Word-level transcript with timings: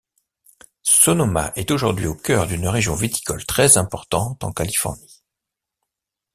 Sonoma 0.81 1.51
est 1.55 1.69
aujourd'hui 1.69 2.07
au 2.07 2.15
cœur 2.15 2.47
d'une 2.47 2.67
région 2.67 2.95
viticole 2.95 3.45
très 3.45 3.77
importante 3.77 4.43
en 4.43 4.51
Californie. 4.51 5.21